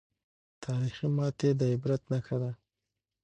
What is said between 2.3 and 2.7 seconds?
ده.